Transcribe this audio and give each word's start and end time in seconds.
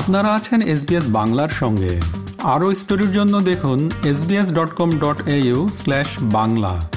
আপনারা 0.00 0.34
আছেন 0.34 0.60
এসবিএস 0.62 1.04
বাংলার 1.08 1.48
সঙ্গে। 1.48 2.00
আরও 2.42 2.74
স্টোরির 2.74 3.12
জন্য 3.12 3.40
দেখুন 3.40 3.90
SBS 4.04 4.48
dot 4.52 4.70
com 4.74 4.90
dot 4.98 5.28
au 5.28 5.70
slash 5.74 6.06
Bangla. 6.22 6.88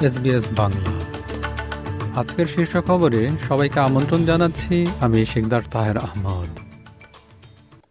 SBS 0.00 0.44
Bangla. 0.56 1.09
আজকের 2.16 2.46
শীর্ষ 2.46 2.76
খবরে 2.76 3.30
সবাইকে 3.48 3.80
আমন্ত্রণ 3.80 4.24
জানাচ্ছি। 4.24 4.86
আমি 5.00 5.26
শেখদার 5.26 5.60
তাহের 5.70 5.96
আহমদ। 5.96 6.48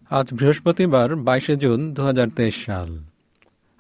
আজ 0.10 0.34
বৃহস্পতিবার, 0.34 1.16
বাইশে 1.16 1.56
জুন 1.56 1.94
দু 1.94 2.04
হাজার 2.04 2.28
তেইশ 2.36 2.66
সাল। 2.66 3.00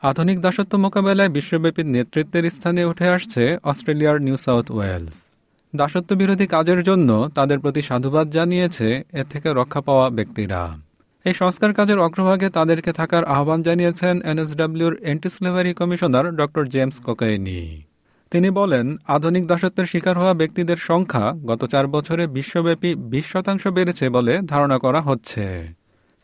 আধুনিক 0.03 0.41
দাসত্ব 0.41 0.77
মোকাবেলায় 0.77 1.29
বিশ্বব্যাপী 1.29 1.83
নেতৃত্বের 1.83 2.49
স্থানে 2.49 2.85
উঠে 2.85 3.07
আসছে 3.07 3.57
অস্ট্রেলিয়ার 3.63 4.21
নিউ 4.21 4.37
সাউথ 4.37 4.71
ওয়েলস। 4.71 5.29
দাসত্ব 5.75 6.15
বিরোধী 6.15 6.47
কাজের 6.47 6.83
জন্য 6.83 7.29
তাদের 7.35 7.59
প্রতি 7.59 7.81
সাধুবাদ 7.81 8.29
জানিয়েছে 8.29 9.03
এ 9.13 9.23
থেকে 9.29 9.53
রক্ষা 9.53 9.81
পাওয়া 9.81 10.09
ব্যক্তিরা। 10.09 10.77
এই 11.25 11.33
সংস্কার 11.33 11.73
কাজের 11.73 11.99
অগ্রভাগে 11.99 12.49
তাদেরকে 12.49 12.91
থাকার 12.91 13.25
আহ্বান 13.25 13.63
জানিয়েছেন 13.63 14.21
এনএসডব্লিউর 14.21 14.95
এন্টি 14.95 15.29
স্লেভারি 15.29 15.73
কমিশনার 15.73 16.35
ড 16.35 16.41
জেমস 16.69 16.99
কোকাইনি। 16.99 17.88
তিনি 18.31 18.49
বলেন, 18.49 18.97
আধুনিক 19.07 19.47
দাসত্বের 19.47 19.85
শিকার 19.85 20.17
হওয়া 20.17 20.33
ব্যক্তিদের 20.33 20.77
সংখ্যা 20.77 21.33
গত 21.45 21.65
চার 21.65 21.87
বছরে 21.87 22.27
বিশ্বব্যাপী 22.27 22.95
বিশ 22.95 23.25
শতাংশ 23.25 23.67
বেড়েছে 23.67 24.09
বলে 24.09 24.39
ধারণা 24.45 24.77
করা 24.77 25.01
হচ্ছে। 25.01 25.73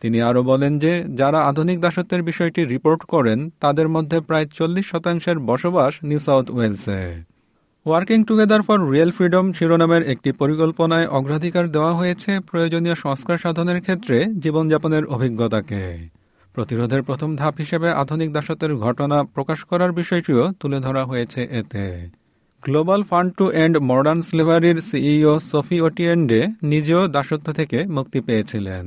তিনি 0.02 0.22
আরও 0.22 0.44
বলেন 0.44 0.80
যে, 0.80 1.04
যারা 1.16 1.46
আধুনিক 1.46 1.82
দাসত্বের 1.82 2.24
বিষয়টি 2.24 2.66
রিপোর্ট 2.66 3.04
করেন, 3.04 3.50
তাদের 3.60 3.90
মধ্যে 3.90 4.20
প্রায় 4.20 4.46
চল্লিশ 4.46 4.86
শতাংশের 4.90 5.40
বসবাস 5.40 5.94
New 6.04 6.20
South 6.20 6.52
ওয়েলসে। 6.52 7.24
Working 7.86 8.24
together 8.24 8.62
for 8.62 8.92
real 8.92 9.12
freedom 9.12 9.54
শিরোনামের 9.54 10.04
একটি 10.04 10.32
পরিকল্পনায় 10.32 11.08
অগ্রাধিকার 11.08 11.72
দেওয়া 11.72 11.94
হয়েছে 11.94 12.40
প্রয়োজনীয় 12.40 12.96
সংস্কার 12.96 13.38
সাধনের 13.38 13.82
ক্ষেত্রে 13.82 14.26
জীবনযাপনের 14.40 15.06
অভিজ্ঞতাকে। 15.06 16.16
প্রতিরোধের 16.56 17.02
প্রথম 17.04 17.30
ধাপ 17.36 17.54
হিসেবে 17.64 17.88
আধুনিক 18.02 18.30
দাসত্বের 18.34 18.74
ঘটনা 18.86 19.18
প্রকাশ 19.36 19.60
করার 19.70 19.92
বিষয়টিও 19.92 20.44
তুলে 20.60 20.80
ধরা 20.86 21.04
হয়েছে 21.06 21.42
এতে 21.60 21.84
global 22.64 23.02
fund 23.10 23.30
to 23.38 23.46
end 23.64 23.76
modern 23.92 24.20
স্লেভারির 24.30 24.78
CEO 24.90 25.34
Sophie 25.52 25.78
Otiende 25.88 26.40
নিজেও 26.72 27.02
দাসত্ব 27.16 27.48
থেকে 27.60 27.78
মুক্তি 27.98 28.20
পেয়েছিলেন 28.28 28.86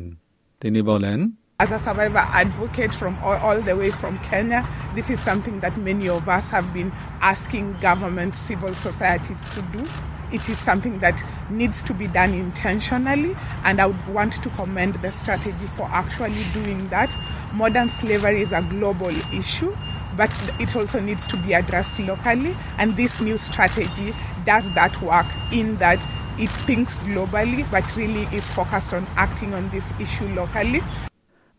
তিনি 0.63 0.81
বলেন 0.91 1.21
As 1.61 1.73
a 1.73 1.81
survivor 1.81 2.25
advocate 2.43 2.95
from 2.95 3.15
all, 3.21 3.39
all, 3.39 3.61
the 3.61 3.75
way 3.75 3.91
from 3.91 4.15
Kenya, 4.21 4.61
this 4.95 5.11
is 5.11 5.19
something 5.21 5.57
that 5.59 5.75
many 5.79 6.07
of 6.09 6.29
us 6.29 6.47
have 6.51 6.69
been 6.73 6.91
asking 7.33 7.65
government, 7.81 8.33
civil 8.49 8.73
societies 8.77 9.43
to 9.55 9.61
do. 9.75 9.83
It 10.31 10.49
is 10.49 10.59
something 10.61 10.95
that 11.01 11.17
needs 11.51 11.83
to 11.83 11.93
be 11.95 12.07
done 12.09 12.33
intentionally, 12.35 13.35
and 13.65 13.81
I 13.81 13.87
would 13.87 14.07
want 14.09 14.35
to 14.35 14.49
commend 14.51 14.95
the 14.97 15.11
strategy 15.11 15.69
for 15.77 15.87
actually 15.93 16.45
doing 16.53 16.81
that. 16.91 17.11
Modern 17.53 17.89
slavery 17.89 18.43
is 18.43 18.53
a 18.53 18.61
global 18.61 19.15
issue, 19.33 19.75
but 20.17 20.31
it 20.61 20.77
also 20.77 21.01
needs 21.01 21.27
to 21.27 21.37
be 21.39 21.55
addressed 21.55 21.99
locally, 22.01 22.55
and 22.77 22.95
this 22.95 23.21
new 23.21 23.39
strategy 23.39 24.15
does 24.45 24.71
that 24.73 25.01
work 25.01 25.27
in 25.51 25.77
that 25.77 26.07
it 26.39 26.51
thinks 26.67 26.99
globally, 27.01 27.69
but 27.71 27.97
really 27.97 28.25
is 28.33 28.49
focused 28.51 28.93
on 28.93 29.07
acting 29.17 29.55
on 29.55 29.71
this 29.71 29.87
issue 29.99 30.29
locally. 30.35 30.83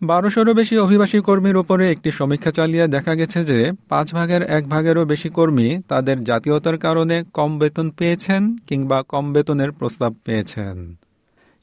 বারোশোরও 0.02 0.54
বেশি 0.54 0.76
অভিবাসী 0.78 1.18
কর্মীর 1.28 1.58
উপরে 1.58 1.84
একটি 1.92 2.10
সমীক্ষা 2.12 2.52
চালিয়ে 2.52 2.86
দেখা 2.88 3.14
গেছে 3.16 3.40
যে 3.44 3.60
পাঁচ 3.90 4.08
ভাগের 4.14 4.42
এক 4.58 4.64
ভাগেরও 4.70 5.04
বেশি 5.06 5.30
কর্মী 5.38 5.68
তাদের 5.90 6.18
জাতীয়তার 6.24 6.78
কারণে 6.86 7.18
কম 7.38 7.52
বেতন 7.60 7.88
পেয়েছেন 8.00 8.42
কিংবা 8.70 8.98
কম 9.14 9.26
বেতনের 9.34 9.72
প্রস্তাব 9.80 10.12
পেয়েছেন 10.26 10.76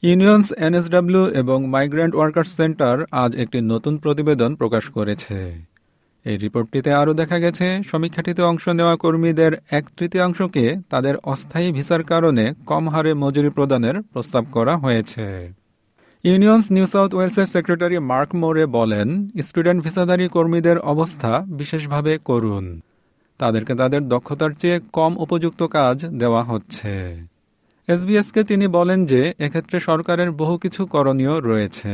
ইউনিয়নস, 0.03 0.47
এনএসডব্লিউ 0.67 1.23
এবং 1.41 1.57
মাইগ্রেন্ট 1.73 2.13
ওয়ার্কার্স 2.15 2.51
সেন্টার 2.59 2.95
আজ 3.23 3.31
একটি 3.43 3.59
নতুন 3.71 3.93
প্রতিবেদন 3.97 4.51
প্রকাশ 4.55 4.85
করেছে। 4.89 5.37
এই 6.25 6.37
রিপোর্টটিতে 6.37 6.91
আরও 7.01 7.13
দেখা 7.13 7.37
গেছে, 7.39 7.67
সমীক্ষাটিতে 7.89 8.41
অংশ 8.41 8.65
নেওয়া 8.69 8.95
কর্মীদের 9.03 9.53
এক 9.77 9.85
তৃতীয়াংশকে 9.97 10.65
তাদের 10.89 11.15
অস্থায়ী 11.23 11.67
ভিসার 11.71 12.03
কারণে 12.03 12.45
কম 12.65 12.83
হারে 12.89 13.11
মজুরি 13.13 13.49
প্রদানের 13.49 13.95
প্রস্তাব 14.13 14.43
করা 14.51 14.73
হয়েছে। 14.77 15.25
ইউনিয়নস, 16.23 16.65
নিউ 16.71 16.85
সাউথ 16.85 17.11
ওয়েলসের 17.13 17.45
সেক্রেটারি 17.45 17.97
মার্ক 18.11 18.29
মোরে 18.35 18.65
বলেন, 18.77 19.07
স্টুডেন্ট 19.41 19.79
ভিসাধারী 19.83 20.25
কর্মীদের 20.27 20.77
অবস্থা 20.93 21.31
বিশেষভাবে 21.59 22.13
করুন 22.29 22.65
তাদেরকে 23.39 23.73
তাদের 23.75 24.01
দক্ষতার 24.07 24.51
চেয়ে 24.61 24.77
কম 24.97 25.11
উপযুক্ত 25.23 25.61
কাজ 25.77 25.97
দেওয়া 26.21 26.41
হচ্ছে। 26.43 26.93
এসবিএসকে 27.87 28.41
তিনি 28.51 28.65
বলেন 28.77 28.99
যে 29.11 29.21
এক্ষেত্রে 29.45 29.77
সরকারের 29.89 30.29
বহু 30.41 30.55
কিছু 30.63 30.81
করণীয় 30.93 31.35
রয়েছে 31.49 31.93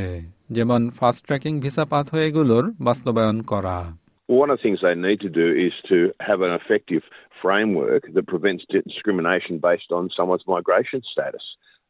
যেমন 0.56 0.81
ফাস্ট 1.00 1.22
ট্র্যাকিং 1.28 1.54
ভিসা 1.64 1.86
পাথওয়েগুলোর 1.92 2.66
বাস্তবায়ন 2.88 3.38
করা 3.52 3.78
One 4.42 4.50
of 4.52 4.58
the 4.58 4.64
things 4.66 4.80
they 4.88 4.98
need 5.08 5.22
to 5.28 5.32
do 5.42 5.48
is 5.68 5.74
to 5.92 5.98
have 6.30 6.40
an 6.48 6.53
effective 6.59 7.03
framework 7.44 8.03
that 8.16 8.26
prevents 8.34 8.64
discrimination 8.90 9.56
based 9.70 9.92
on 9.98 10.03
someone's 10.18 10.48
migration 10.56 11.02
status. 11.14 11.46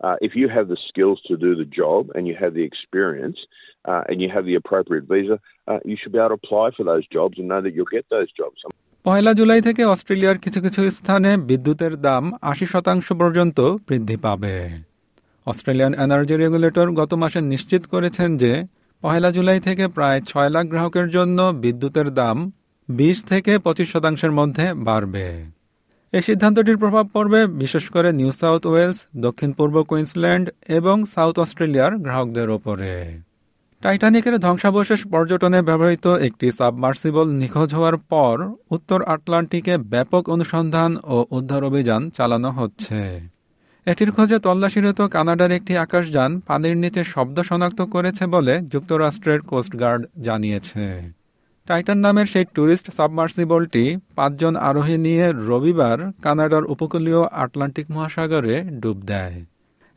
Uh, 0.06 0.18
if 0.28 0.32
you 0.40 0.48
have 0.56 0.68
the 0.74 0.82
skills 0.90 1.20
to 1.30 1.36
do 1.46 1.52
the 1.62 1.70
job 1.82 2.02
and 2.16 2.24
you 2.30 2.36
have 2.44 2.54
the 2.60 2.66
experience 2.72 3.40
uh, 3.90 4.04
and 4.10 4.18
you 4.24 4.30
have 4.36 4.46
the 4.50 4.58
appropriate 4.62 5.06
visa, 5.14 5.38
uh, 5.70 5.80
you 5.90 5.96
should 6.00 6.14
be 6.16 6.22
able 6.24 6.34
to 6.36 6.40
apply 6.42 6.68
for 6.78 6.84
those 6.92 7.06
jobs 7.18 7.36
and 7.40 7.48
know 7.52 7.62
that 7.66 7.74
you'll 7.76 7.98
get 7.98 8.08
those 8.16 8.32
jobs. 8.42 8.60
পয়লা 9.04 9.34
জুলাই 9.34 9.62
থেকে 9.62 9.84
অস্ট্রেলিয়ার 9.86 10.38
কিছু 10.38 10.62
কিছু 10.62 10.92
স্থানে 10.92 11.38
বিদ্যুতের 11.38 12.02
দাম 12.02 12.34
আশি 12.42 12.66
শতাংশ 12.66 13.14
পর্যন্ত 13.14 13.60
বৃদ্ধি 13.60 14.18
পাবে। 14.18 14.70
অস্ট্রেলিয়ান 15.46 15.94
এনার্জি 15.94 16.36
রেগুলেটর 16.36 16.92
গত 16.92 17.14
মাসে 17.14 17.42
নিশ্চিত 17.42 17.86
করেছেন 17.86 18.38
যে, 18.38 18.64
পয়লা 19.02 19.32
জুলাই 19.32 19.60
থেকে 19.60 19.88
প্রায় 19.88 20.22
ছয় 20.22 20.50
লাখ 20.50 20.66
গ্রাহকের 20.66 21.10
জন্য 21.10 21.42
বিদ্যুতের 21.42 22.10
দাম 22.14 22.52
বিশ 22.90 23.24
থেকে 23.24 23.58
পঁচিশ 23.58 23.92
শতাংশের 23.92 24.32
মধ্যে 24.32 24.74
বাড়বে। 24.74 25.44
এই 26.12 26.22
সিদ্ধান্তটির 26.22 26.78
প্রভাব 26.78 27.08
পড়বে 27.08 27.48
বিশেষ 27.48 27.90
করে 27.90 28.12
নিউ 28.12 28.32
সাউথ 28.32 28.66
ওয়েলস, 28.66 29.00
দক্ষিণ 29.18 29.52
পূর্ব 29.52 29.84
কুইন্সল্যান্ড 29.84 30.50
এবং 30.68 31.06
সাউথ 31.06 31.40
অস্ট্রেলিয়ার 31.40 31.98
গ্রাহকদের 31.98 32.50
ওপরে। 32.50 33.20
টাইটানিকের 33.84 34.36
ধ্বংসাবশেষ 34.40 35.02
পর্যটনে 35.12 35.60
ব্যবহৃত 35.62 36.06
একটি 36.28 36.48
সাবমার্সিবল 36.52 37.28
নিখোঁজ 37.42 37.70
হওয়ার 37.74 37.98
পর 38.12 38.36
উত্তর 38.72 39.00
আটলান্টিকে 39.04 39.74
ব্যাপক 39.94 40.24
অনুসন্ধান 40.30 40.92
ও 41.04 41.18
উদ্ধার 41.32 41.62
অভিযান 41.64 42.10
চালানো 42.10 42.50
হচ্ছে। 42.52 43.00
এটির 43.88 44.12
খোঁজে 44.12 44.38
তল্লাশিরত 44.40 45.00
কানাডার 45.16 45.52
একটি 45.52 45.74
আকাশযান 45.78 46.32
পানির 46.48 46.76
নিচে 46.78 47.02
শব্দ 47.04 47.38
শনাক্ত 47.42 47.80
করেছে 47.82 48.24
বলে 48.28 48.54
যুক্তরাষ্ট্রের 48.74 49.40
কোস্টগার্ড 49.42 50.02
জানিয়েছে। 50.22 50.86
টাইটান 51.68 51.98
নামের 51.98 52.26
সেই 52.26 52.46
ট্যুরিস্ট 52.54 52.88
সাবমার্সিবলটি 52.94 53.84
পাঁচজন 54.16 54.54
আরোহী 54.70 54.98
নিয়ে 54.98 55.26
রবিবার 55.50 56.00
কানাডার 56.22 56.64
উপকূলীয় 56.66 57.22
আটলান্টিক 57.44 57.86
মহাসাগরে 57.92 58.56
ডুব 58.82 58.98
দেয়। 59.06 59.38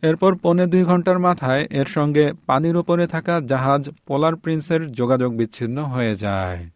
এরপর 0.03 0.35
পৌনে 0.35 0.67
দুই 0.67 0.83
ঘণ্টার 0.83 1.19
মাথায় 1.19 1.67
এর 1.71 1.87
সঙ্গে 1.87 2.33
পানির 2.47 2.77
উপরে 2.77 3.07
থাকা 3.07 3.41
জাহাজ 3.41 3.91
পোলার 4.07 4.37
প্রিন্সের 4.37 4.93
যোগাযোগ 4.93 5.37
বিচ্ছিন্ন 5.37 5.85
হয়ে 5.85 6.17
যায়। 6.17 6.67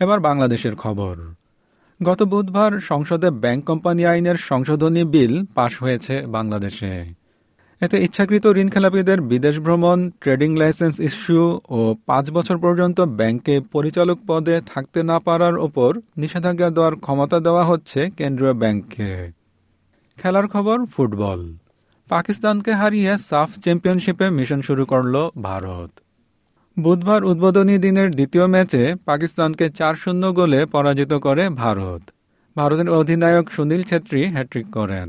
এবার 0.00 0.20
বাংলাদেশের 0.20 0.74
খবর। 0.76 1.16
গত 2.02 2.22
বুধবার 2.22 2.80
সংসদে 2.80 3.30
ব্যাংক 3.30 3.64
কোম্পানি 3.64 4.06
আইনের 4.06 4.36
সংশোধনী 4.36 5.04
বিল 5.04 5.44
পাশ 5.54 5.82
হয়েছে 5.82 6.26
বাংলাদেশে। 6.26 7.04
এতে 7.80 8.04
ইচ্ছাকৃত 8.04 8.46
ঋণ 8.46 8.68
খেলাপিদের 8.68 9.20
বিদেশ 9.20 9.58
ভ্রমণ, 9.58 10.10
ট্রেডিং 10.20 10.56
লাইসেন্স 10.56 11.00
ইস্যু 11.00 11.60
ও 11.68 11.94
পাঁচ 12.06 12.30
বছর 12.30 12.58
পর্যন্ত 12.58 13.00
ব্যাংকে 13.00 13.60
পরিচালক 13.60 14.18
পদে 14.26 14.60
থাকতে 14.74 15.02
না 15.02 15.18
পারার 15.18 15.58
ওপর 15.58 16.00
নিষেধাজ্ঞা 16.16 16.70
দেওয়ার 16.70 16.96
ক্ষমতা 16.96 17.40
দেওয়া 17.40 17.64
হচ্ছে 17.64 18.10
কেন্দ্রীয় 18.10 18.52
ব্যাংককে। 18.52 19.32
খেলার 20.18 20.48
খবর 20.48 20.84
ফুটবল। 20.84 21.56
পাকিস্তানকে 22.12 22.72
হারিয়ে 22.72 23.12
সাফ 23.18 23.50
চ্যাম্পিয়নশিপে 23.58 24.26
মিশন 24.30 24.60
শুরু 24.60 24.84
করল 24.86 25.14
ভারত। 25.42 25.90
বুধবার 26.76 27.20
উদ্বোধনী 27.24 27.76
দিনের 27.78 28.08
দ্বিতীয় 28.10 28.46
ম্যাচে 28.46 28.82
পাকিস্তানকে 29.04 29.66
চার 29.70 29.94
শূন্য 29.94 30.22
গোলে 30.32 30.60
পরাজিত 30.66 31.12
করে 31.14 31.44
ভারত। 31.62 32.02
ভারতের 32.56 32.88
অধিনায়ক 32.90 33.46
সুনীল 33.52 33.82
ছেত্রী 33.82 34.20
হ্যাট্রিক 34.26 34.66
করেন। 34.72 35.08